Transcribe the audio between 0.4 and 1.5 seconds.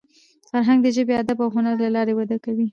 فرهنګ د ژبي، ادب او